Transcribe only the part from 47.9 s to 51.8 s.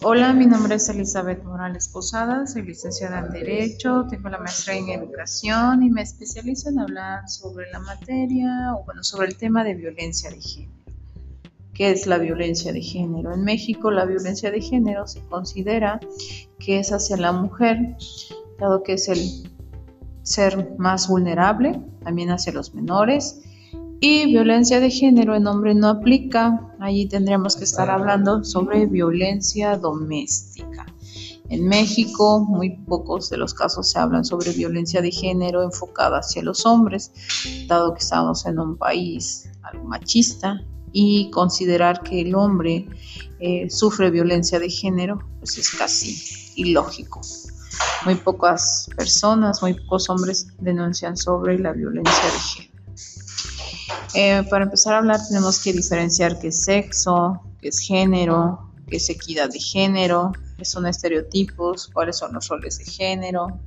Muy pocas personas, muy pocos hombres denuncian sobre la